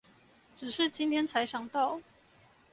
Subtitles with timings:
[0.57, 2.01] 只是今天才想到